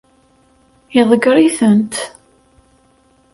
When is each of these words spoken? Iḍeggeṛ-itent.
Iḍeggeṛ-itent. 0.99 1.93